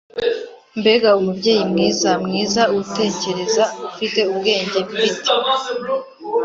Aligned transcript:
mbega 0.79 1.09
umubyeyi 1.19 1.63
mwiza, 1.71 2.11
mwiza, 2.25 2.61
utekereza, 2.81 3.63
ufite 3.89 4.19
ubwenge 4.31 4.77
mfite, 4.89 5.29